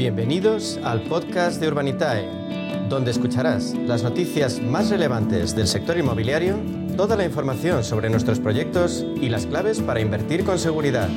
[0.00, 2.26] Bienvenidos al podcast de Urbanitae,
[2.88, 6.56] donde escucharás las noticias más relevantes del sector inmobiliario,
[6.96, 11.10] toda la información sobre nuestros proyectos y las claves para invertir con seguridad.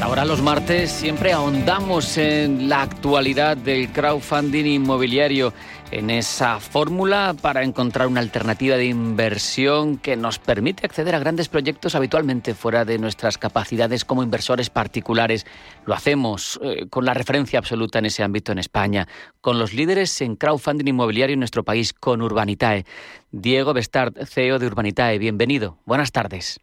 [0.00, 5.52] Ahora los martes siempre ahondamos en la actualidad del crowdfunding inmobiliario,
[5.90, 11.48] en esa fórmula para encontrar una alternativa de inversión que nos permite acceder a grandes
[11.48, 15.46] proyectos habitualmente fuera de nuestras capacidades como inversores particulares.
[15.86, 19.08] Lo hacemos eh, con la referencia absoluta en ese ámbito en España,
[19.40, 22.84] con los líderes en crowdfunding inmobiliario en nuestro país, con Urbanitae.
[23.32, 25.78] Diego Bestard, CEO de Urbanitae, bienvenido.
[25.86, 26.60] Buenas tardes.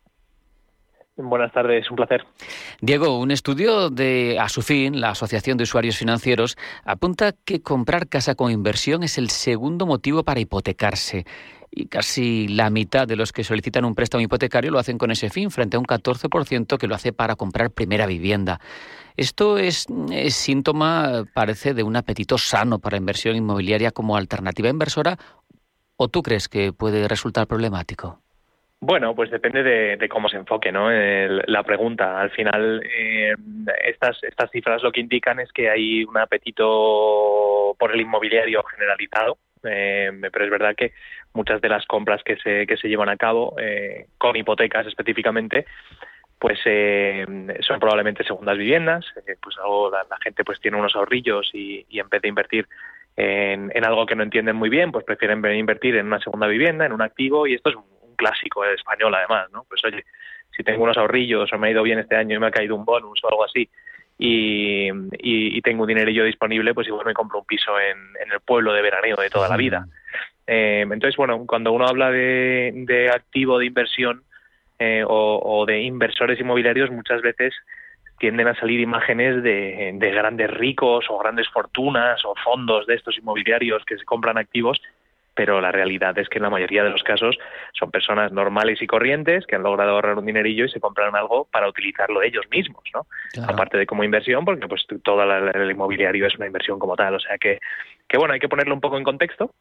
[1.17, 2.26] Buenas tardes, un placer.
[2.80, 8.52] Diego, un estudio de Asufin, la Asociación de Usuarios Financieros, apunta que comprar casa con
[8.52, 11.25] inversión es el segundo motivo para hipotecarse.
[11.72, 15.31] Y casi la mitad de los que solicitan un préstamo hipotecario lo hacen con ese
[15.31, 18.59] fin, frente a un 14% que lo hace para comprar primera vivienda.
[19.16, 25.17] Esto es, es síntoma, parece, de un apetito sano para inversión inmobiliaria como alternativa inversora,
[25.95, 28.22] ¿o tú crees que puede resultar problemático?
[28.80, 30.92] Bueno, pues depende de, cómo se enfoque, ¿no?
[30.92, 32.22] la pregunta.
[32.22, 33.33] Al final, eh,
[33.83, 39.39] estas, estas cifras lo que indican es que hay un apetito por el inmobiliario generalizado,
[39.64, 40.94] eh, pero es verdad que
[41.33, 45.66] muchas de las compras que se, que se llevan a cabo, eh, con hipotecas específicamente,
[46.38, 46.59] pues
[47.61, 49.03] son probablemente segundas viviendas,
[49.42, 49.55] pues
[49.92, 52.67] la, gente pues tiene unos ahorrillos y, y en vez de invertir
[53.16, 56.86] en, en, algo que no entienden muy bien, pues prefieren invertir en una segunda vivienda,
[56.86, 57.75] en un activo, y esto es
[58.18, 59.64] clásico español además, ¿no?
[59.70, 60.04] Pues oye,
[60.56, 62.76] si tengo unos ahorrillos o me ha ido bien este año y me ha caído
[62.76, 63.70] un bonus o algo así
[64.20, 67.98] y, y, tengo un dinerillo disponible, pues igual me compro un piso en,
[68.32, 69.88] el pueblo de veraneo de toda la vida.
[70.48, 74.23] Eh, entonces, bueno, cuando uno habla de, activo de inversión
[74.80, 77.54] eh, o, de inversores inmobiliarios, muchas veces
[78.17, 83.17] tienden a salir imágenes de, de, grandes ricos o grandes fortunas o fondos de estos
[83.20, 84.82] inmobiliarios que se compran activos
[85.37, 87.37] pero la realidad es que en la mayoría de los casos
[87.73, 91.48] son personas normales y corrientes que han logrado ahorrar un dinerillo y se compran algo
[91.52, 93.05] para utilizarlo ellos mismos, ¿no?
[93.47, 97.20] Aparte de como inversión, porque pues todo el inmobiliario es una inversión como tal, o
[97.20, 97.59] sea que,
[98.08, 99.52] que bueno, hay que ponerlo un poco en contexto,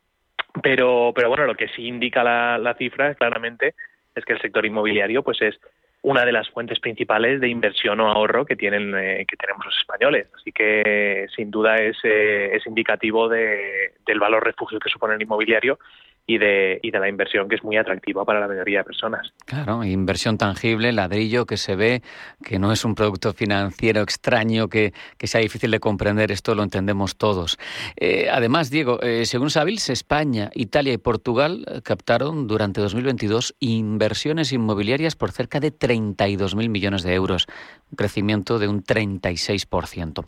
[0.63, 3.75] pero, pero bueno, lo que sí indica la, la cifra claramente
[4.15, 5.61] es que el sector inmobiliario pues es
[6.07, 9.77] una de las fuentes principales de inversión o ahorro que tienen eh, que tenemos los
[9.77, 10.29] españoles.
[10.37, 15.23] Así que sin duda es, eh, es indicativo de, del valor refugio que supone el
[15.23, 15.81] inmobiliario
[16.27, 19.33] y de, y de la inversión que es muy atractiva para la mayoría de personas.
[19.45, 22.03] Claro, inversión tangible, ladrillo que se ve,
[22.45, 26.63] que no es un producto financiero extraño que, que sea difícil de comprender, esto lo
[26.63, 27.59] entendemos todos.
[27.97, 35.15] Eh, además, Diego, eh, según Savills, España, Italia y Portugal captaron durante 2022 inversiones inmobiliarias
[35.15, 37.47] por cerca de 32.000 millones de euros,
[37.91, 40.27] un crecimiento de un 36%.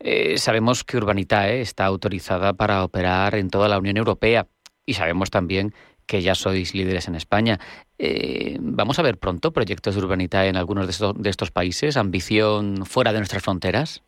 [0.00, 4.46] Eh, sabemos que Urbanitae está autorizada para operar en toda la Unión Europea,
[4.90, 5.72] y sabemos también
[6.06, 7.58] que ya sois líderes en España.
[7.96, 11.96] Eh, ¿Vamos a ver pronto proyectos de urbanidad en algunos de estos, países?
[11.96, 14.02] ¿Ambición fuera de nuestras fronteras?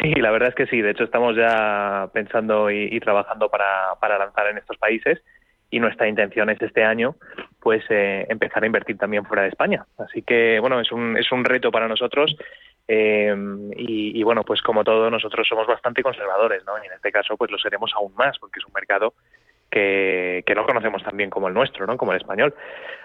[0.00, 0.80] Sí, la verdad es que sí.
[0.80, 5.22] De hecho, estamos ya pensando y, trabajando para, lanzar en estos países
[5.68, 7.16] y nuestra intención es este año
[7.60, 9.84] pues eh, empezar a invertir también fuera de España.
[9.98, 12.34] Así que, bueno, es un, es un reto para nosotros
[12.88, 13.34] eh,
[13.76, 16.72] y, y, bueno, pues como todo, nosotros somos bastante conservadores, ¿no?
[16.82, 19.12] Y en este caso, pues lo seremos aún más, porque es un mercado
[19.70, 21.96] que, no conocemos tan bien como el nuestro, ¿no?
[21.96, 22.54] como el español.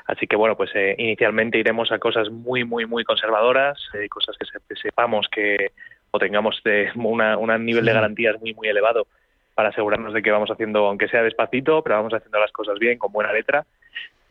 [0.05, 4.35] Así que bueno, pues eh, inicialmente iremos a cosas muy, muy, muy conservadoras, eh, cosas
[4.37, 5.71] que, sepamos que
[6.11, 9.07] o tengamos de una, un nivel de garantías muy, muy elevado
[9.53, 12.97] para asegurarnos de que vamos haciendo, aunque sea despacito, pero vamos haciendo las cosas bien,
[12.97, 13.65] con buena letra.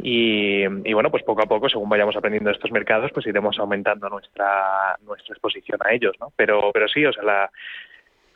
[0.02, 3.58] Y, y, bueno, pues poco a poco, según vayamos aprendiendo de estos mercados, pues iremos
[3.58, 6.32] aumentando nuestra nuestra exposición a ellos, ¿no?
[6.36, 7.50] Pero, pero sí, o sea, la,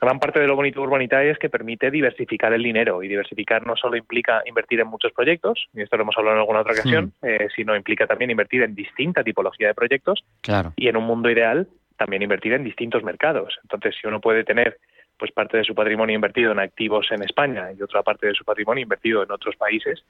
[0.05, 3.65] gran parte de lo bonito de Urbanitae es que permite diversificar el dinero y diversificar
[3.65, 6.73] no solo implica invertir en muchos proyectos, y esto lo hemos hablado en alguna otra
[6.73, 10.73] ocasión, eh, sino implica también invertir en distinta tipología de proyectos claro.
[10.75, 11.67] y en un mundo ideal
[11.97, 13.57] también invertir en distintos mercados.
[13.63, 14.77] Entonces, si uno puede tener
[15.17, 18.43] pues parte de su patrimonio invertido en activos en España y otra parte de su
[18.43, 20.03] patrimonio invertido en otros países,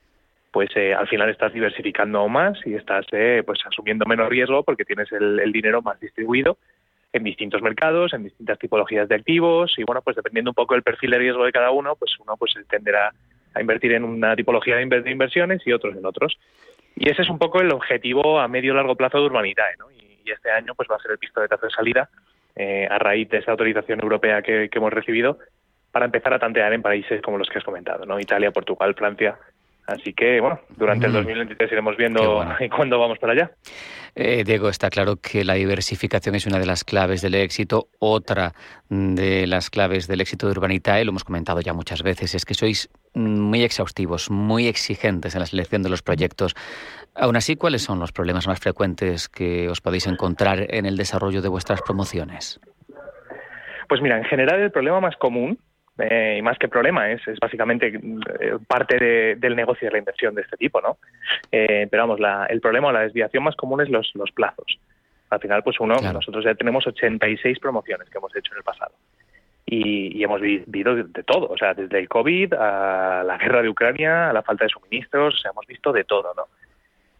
[0.52, 4.84] pues eh, al final estás diversificando más y estás eh, pues asumiendo menos riesgo porque
[4.84, 6.58] tienes el dinero más distribuido
[7.16, 10.84] en distintos mercados, en distintas tipologías de activos y bueno, pues dependiendo un poco del
[10.84, 13.14] perfil de riesgo de cada uno, pues uno pues tenderá
[13.54, 16.38] a invertir en una tipología de, inversiones y otros en otros.
[16.96, 19.90] Y ese es un poco el objetivo a medio largo plazo de Urbanitae, ¿no?
[19.92, 22.10] Y, este año pues va a ser el pistoletazo de salida
[22.56, 25.38] eh, a raíz de esa autorización europea que, hemos recibido
[25.92, 28.20] para empezar a tantear en países como los que has comentado, ¿no?
[28.20, 29.38] Italia, Portugal, Francia,
[29.88, 31.74] Así que, bueno, durante el 2023 mm.
[31.74, 32.46] iremos viendo
[32.76, 33.52] cuándo vamos para allá.
[34.16, 37.90] Eh, Diego, está claro que la diversificación es una de las claves del éxito.
[38.00, 38.54] Otra
[38.90, 42.54] de las claves del éxito de Urbanitae, lo hemos comentado ya muchas veces, es que
[42.54, 46.56] sois muy exhaustivos, muy exigentes en la selección de los proyectos.
[47.14, 51.42] Aún así, ¿cuáles son los problemas más frecuentes que os podéis encontrar en el desarrollo
[51.42, 52.60] de vuestras promociones?
[53.88, 55.60] Pues mira, en general el problema más común
[55.98, 60.36] eh, y más que problema, es, es básicamente eh, parte del negocio de la inversión
[60.36, 60.98] de este tipo, ¿no?
[61.52, 62.20] Eh, pero vamos,
[62.50, 64.78] el problema o la desviación más común es los, los plazos.
[65.30, 68.94] Al final, pues uno, nosotros ya tenemos 86 promociones que hemos hecho en el pasado.
[69.66, 74.30] Y, hemos vivido de, todo, o sea, desde el COVID a la guerra de Ucrania,
[74.30, 76.44] a la falta de suministros, o sea, hemos visto de todo, ¿no?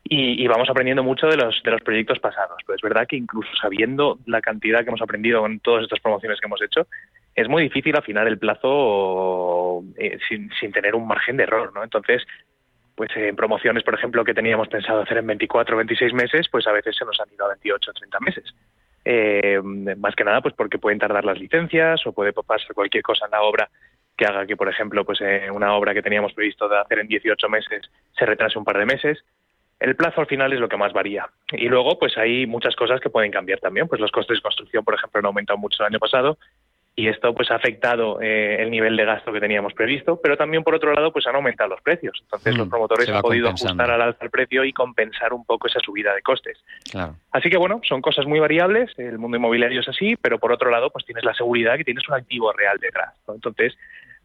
[0.04, 2.58] Y, y, vamos aprendiendo mucho de los, de los proyectos pasados.
[2.66, 6.40] Pero es verdad que incluso sabiendo la cantidad que hemos aprendido en todas estas promociones
[6.40, 6.88] que hemos hecho,
[7.36, 11.84] es muy difícil afinar el plazo eh, sin, sin, tener un margen de error, ¿no?
[11.84, 12.26] Entonces,
[12.96, 16.66] pues en promociones, por ejemplo, que teníamos pensado hacer en 24 o 26 meses, pues
[16.66, 18.56] a veces se nos han ido a 28 o 30 meses.
[19.04, 23.26] Eh, más que nada, pues porque pueden tardar las licencias o puede pasar cualquier cosa
[23.26, 23.70] en la obra
[24.18, 27.08] que haga que, por ejemplo, pues eh, una obra que teníamos previsto de hacer en
[27.08, 27.82] 18 meses
[28.18, 29.24] se retrase un par de meses.
[29.78, 31.28] El plazo al final es lo que más varía.
[31.52, 33.90] Y luego, pues hay muchas cosas que pueden cambiar también.
[33.90, 36.38] Pues los costes de construcción, por ejemplo, han aumentado mucho el año pasado
[36.98, 40.64] y esto pues ha afectado eh, el nivel de gasto que teníamos previsto, pero también
[40.64, 42.18] por otro lado pues han aumentado los precios.
[42.22, 45.82] Entonces los promotores han podido ajustar al alza el precio y compensar un poco esa
[45.82, 46.58] subida de costes.
[47.32, 50.72] Así que bueno, son cosas muy variables, el mundo inmobiliario es así, pero por otro
[50.72, 53.14] lado pues tienes la seguridad que tienes un activo real detrás.
[53.28, 53.78] Entonces,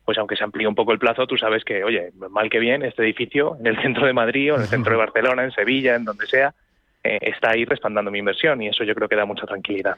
[0.04, 2.84] pues aunque se amplíe un poco el plazo, tú sabes que, oye, mal que bien,
[2.84, 5.96] este edificio en el centro de Madrid o en el centro de Barcelona, en Sevilla,
[5.96, 6.54] en donde sea,
[7.02, 9.96] eh, está ahí respaldando mi inversión y eso yo creo que da mucha tranquilidad.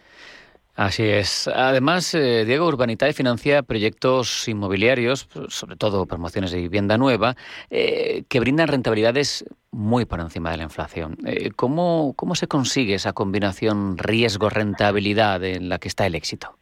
[0.75, 1.49] Así es.
[1.49, 7.35] Además, eh, Diego Urbanitae financia proyectos inmobiliarios, sobre todo promociones de vivienda nueva,
[7.71, 11.19] eh, que brindan rentabilidades muy por encima de la inflación.
[11.27, 16.57] Eh, ¿cómo, ¿Cómo se consigue esa combinación riesgo-rentabilidad en la que está el éxito?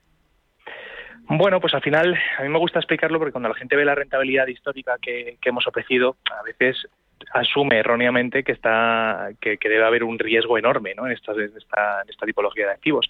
[1.28, 3.94] Bueno, pues al final a mí me gusta explicarlo porque cuando la gente ve la
[3.94, 6.88] rentabilidad histórica que, hemos ofrecido, a veces
[7.32, 11.06] asume erróneamente que está que, debe haber un riesgo enorme ¿no?
[11.06, 13.08] en, esta, en, esta, en esta tipología de activos.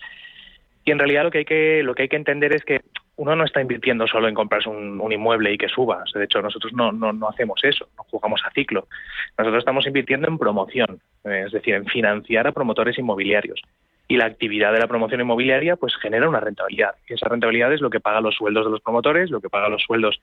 [0.84, 2.80] Y en realidad lo que hay que, lo que, hay que entender es que
[3.16, 6.02] uno no está invirtiendo solo en comprarse un, inmueble y que suba.
[6.14, 8.88] de hecho, nosotros no, no, no, hacemos eso, no jugamos a ciclo.
[9.36, 13.60] Nosotros estamos invirtiendo en promoción, eh, es decir, en financiar a promotores inmobiliarios.
[14.08, 16.94] Y la actividad de la promoción inmobiliaria pues genera una rentabilidad.
[17.08, 19.68] Y esa rentabilidad es lo que paga los sueldos de los promotores, lo que paga
[19.68, 20.20] los sueldos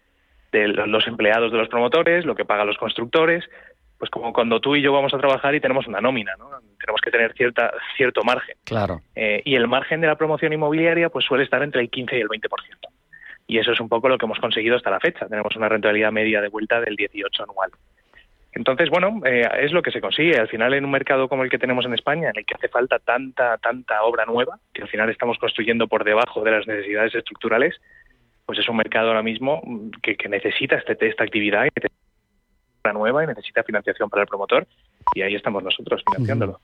[0.51, 3.47] de los empleados de los promotores, lo que paga los constructores,
[3.97, 6.49] pues como cuando tú y yo vamos a trabajar y tenemos una nómina, ¿no?
[6.79, 8.55] Tenemos que tener cierta, cierto margen.
[8.63, 9.01] Claro.
[9.15, 12.21] Eh, y el margen de la promoción inmobiliaria pues suele estar entre el 15 y
[12.21, 12.39] el 20%.
[13.47, 15.27] Y eso es un poco lo que hemos conseguido hasta la fecha.
[15.27, 17.71] Tenemos una rentabilidad media de vuelta del 18 anual.
[18.51, 20.37] Entonces, bueno, eh, es lo que se consigue.
[20.37, 22.67] Al final, en un mercado como el que tenemos en España, en el que hace
[22.67, 27.15] falta tanta, tanta obra nueva, que al final estamos construyendo por debajo de las necesidades
[27.15, 27.75] estructurales,
[28.45, 29.61] pues es un mercado ahora mismo
[30.01, 31.67] que, que necesita este, esta actividad
[32.93, 34.67] nueva y necesita financiación para el promotor
[35.13, 36.59] y ahí estamos nosotros financiándolo.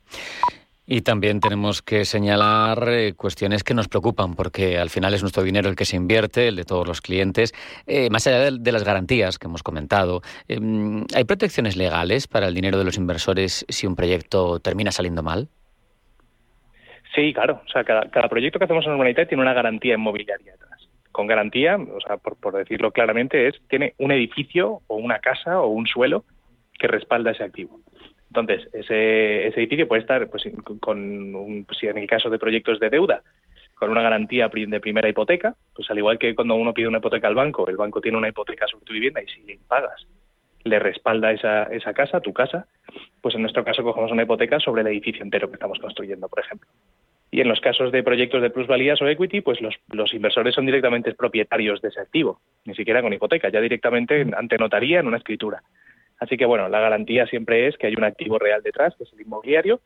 [0.86, 5.44] Y también tenemos que señalar eh, cuestiones que nos preocupan, porque al final es nuestro
[5.44, 7.54] dinero el que se invierte, el de todos los clientes.
[7.88, 12.53] Eh, más allá de, las garantías que hemos comentado, em, ¿hay protecciones legales para el
[12.53, 15.48] dinero de los inversores si un proyecto termina saliendo mal?
[17.15, 17.62] Sí, claro.
[17.65, 21.77] O sea, cada, proyecto que hacemos en Urbanitae tiene una garantía inmobiliaria detrás con garantía,
[21.77, 25.88] o sea, por, por, decirlo claramente, es tiene un edificio o una casa o un
[25.88, 26.25] suelo
[26.77, 27.79] que respalda ese activo.
[28.27, 30.43] Entonces, ese, ese edificio puede estar, pues,
[30.82, 33.22] con un, si en el caso de proyectos de deuda,
[33.75, 37.27] con una garantía de primera hipoteca, pues al igual que cuando uno pide una hipoteca
[37.27, 40.08] al banco, el banco tiene una hipoteca sobre tu vivienda y si le pagas,
[40.63, 42.65] le respalda esa, esa casa, tu casa,
[43.22, 46.39] pues en nuestro caso cogemos una hipoteca sobre el edificio entero que estamos construyendo, por
[46.39, 46.70] ejemplo.
[47.34, 50.68] Y en los casos de proyectos de plusvalías o equity, pues los, los inversores son
[50.68, 55.18] directamente propietarios de ese activo, ni siquiera con hipoteca, ya directamente ante notaría en una
[55.18, 55.63] escritura.
[56.20, 59.13] Así que bueno, la garantía siempre es que hay un activo real detrás, que es
[59.13, 59.82] el inmobiliario,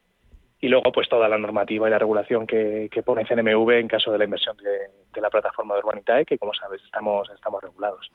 [0.60, 4.18] y luego pues toda la normativa y la regulación que, pone CNMV en caso de
[4.18, 8.10] la inversión de, la plataforma de Urbanitae, que como sabes estamos, estamos regulados.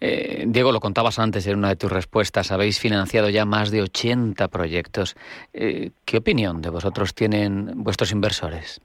[0.00, 3.82] Eh, Diego, lo contabas antes en una de tus respuestas, habéis financiado ya más de
[3.82, 5.16] 80 proyectos.
[5.52, 8.80] Eh, ¿Qué opinión de vosotros tienen vuestros inversores?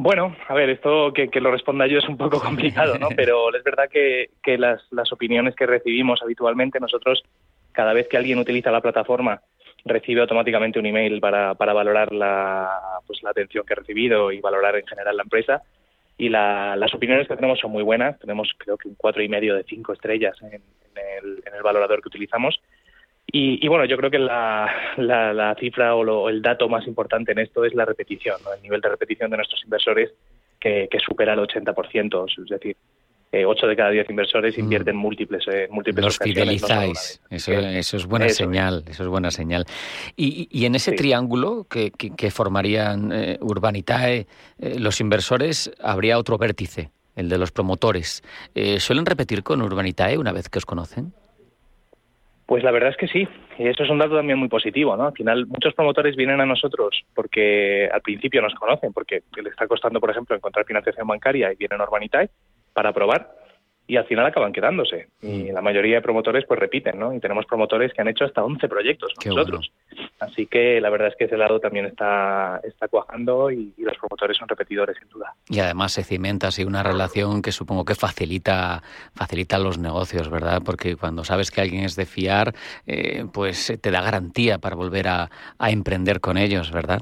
[0.00, 3.08] Bueno, a ver, esto que, lo responda yo es un poco complicado, ¿no?
[3.16, 7.24] Pero es verdad que, las, las opiniones que recibimos habitualmente, nosotros,
[7.72, 9.40] cada vez que alguien utiliza la plataforma,
[9.88, 14.40] recibe automáticamente un email para, para valorar la, pues, la atención que ha recibido y
[14.40, 15.62] valorar en general la empresa.
[16.16, 18.18] Y las opiniones que tenemos son muy buenas.
[18.18, 22.02] Tenemos creo que un cuatro y medio de cinco estrellas en, el, en el valorador
[22.02, 22.60] que utilizamos.
[23.30, 27.62] Y, bueno, yo creo que la, la, cifra o, el dato más importante en esto
[27.62, 30.12] es la repetición, el nivel de repetición de nuestros inversores
[30.58, 32.76] que, supera el 80%, es decir,
[33.30, 34.60] eh, 8 de cada 10 inversores mm.
[34.60, 39.64] invierten múltiples, eh, múltiples Los fidelizáis, eso, es buena señal, eso es buena señal.
[40.16, 44.26] Y, y en ese triángulo que, que, formarían eh, Urbanitae,
[44.58, 48.22] eh, los inversores, habría otro vértice, el de los promotores.
[48.54, 51.12] Eh, ¿Suelen repetir con Urbanitae una vez que os conocen?
[52.46, 55.08] Pues la verdad es que sí, y eso es un dato también muy positivo, ¿no?
[55.08, 59.66] Al final muchos promotores vienen a nosotros porque al principio nos conocen, porque les está
[59.66, 62.30] costando, por ejemplo, encontrar financiación bancaria y vienen a Urbanitae
[62.72, 63.38] para probar
[63.88, 65.08] y al final acaban quedándose.
[65.22, 65.54] Y mm.
[65.54, 67.14] la mayoría de promotores pues repiten, ¿no?
[67.14, 69.72] Y tenemos promotores que han hecho hasta 11 proyectos con nosotros.
[70.20, 74.36] Así que la verdad es que ese lado también está, está cuajando y, los promotores
[74.36, 75.34] son repetidores sin duda.
[75.48, 78.82] Y además se cimenta así una relación que supongo que facilita,
[79.14, 80.60] facilita los negocios, ¿verdad?
[80.62, 82.54] Porque cuando sabes que alguien es de fiar,
[82.86, 87.00] eh, pues te da garantía para volver a, a emprender con ellos, ¿verdad?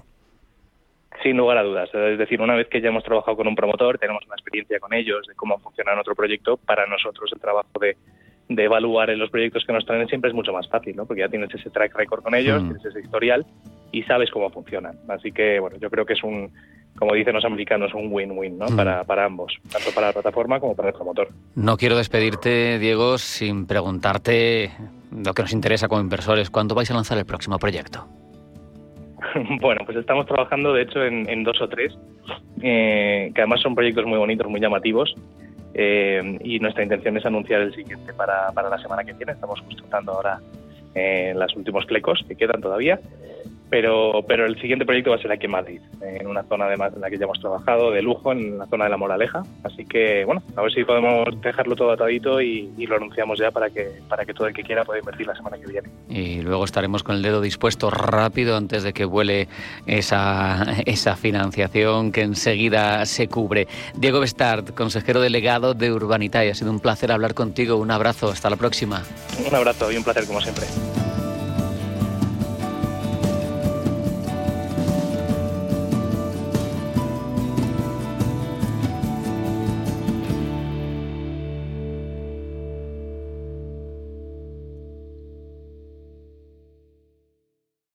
[1.27, 1.91] Sin lugar a dudas.
[1.93, 4.95] Es decir, una vez que ya hemos trabajado con un promotor, tenemos una experiencia con
[4.95, 7.97] ellos de cómo funciona nuestro proyecto, para nosotros el trabajo de,
[8.49, 11.05] evaluar en los proyectos que nos traen siempre es mucho más fácil, ¿no?
[11.05, 12.67] Porque ya tienes ese track record con ellos, mm.
[12.67, 13.45] tienes ese historial
[13.91, 15.01] y sabes cómo funcionan.
[15.09, 16.53] Así que, bueno, yo creo que es un,
[16.97, 18.67] como dicen los americanos, un win-win, ¿no?
[18.67, 18.77] Mm.
[18.77, 21.31] Para, para ambos, tanto para la plataforma como para el promotor.
[21.57, 24.71] No quiero despedirte, Diego, sin preguntarte
[25.11, 26.51] lo que nos interesa como inversores.
[26.51, 28.07] ¿Cuándo vais a lanzar el próximo proyecto?
[29.61, 31.97] Bueno, pues estamos trabajando de hecho en, dos o tres,
[32.63, 35.15] eh, que además son proyectos muy bonitos, muy llamativos.
[35.79, 39.33] Eh, y nuestra intención es anunciar el siguiente para, para la semana que viene.
[39.33, 40.41] Estamos justo ahora
[40.95, 42.99] eh, los últimos flecos que quedan todavía
[43.71, 46.93] pero, pero el siguiente proyecto va a ser aquí en Madrid, en una zona además
[46.95, 49.43] en la que ya hemos trabajado, de lujo, en la zona de la Moraleja.
[49.65, 53.69] Así que, bueno, a ver si podemos dejarlo todo atadito y, lo anunciamos ya para
[53.69, 55.89] que, para que todo el que quiera pueda invertir la semana que viene.
[56.09, 59.49] Y luego estaremos con el dedo dispuesto rápido antes de que vuele
[59.87, 63.67] esa, esa financiación que enseguida se cubre.
[63.97, 67.77] Diego Bestard, consejero delegado de Urbanitae, ha sido un placer hablar contigo.
[67.77, 69.03] Un abrazo, hasta la próxima.
[69.45, 70.67] Un abrazo y un placer como siempre.